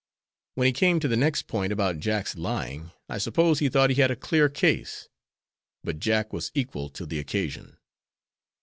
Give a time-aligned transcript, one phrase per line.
[0.55, 4.01] When he came to the next point, about Jack's lying, I suppose he thought he
[4.01, 5.09] had a clear case;
[5.83, 7.77] but Jack was equal to the occasion."